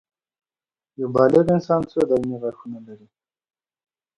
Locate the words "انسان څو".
1.55-1.99